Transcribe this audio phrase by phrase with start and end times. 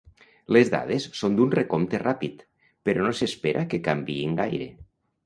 [0.55, 2.41] Les dades són d’un recompte ràpid,
[2.89, 4.69] però no s’espera que canviïn gaire.